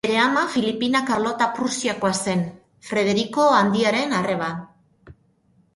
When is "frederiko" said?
2.89-3.47